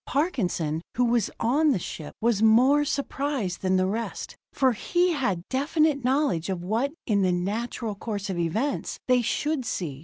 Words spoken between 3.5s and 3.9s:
than the